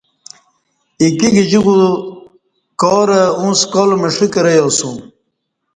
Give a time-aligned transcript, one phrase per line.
[1.01, 1.77] ایکی گجیکو
[2.81, 4.97] کارہ اوں سکال مݜہ کرہ ییسوم